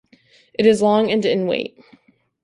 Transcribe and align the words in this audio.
It 0.55 0.65
is 0.65 0.81
long 0.81 1.11
and 1.11 1.23
in 1.23 1.45
weight. 1.45 1.77